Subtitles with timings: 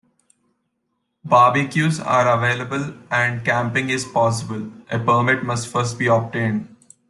[1.23, 6.75] Barbecues are available and camping is possible- a permit must first be obtained.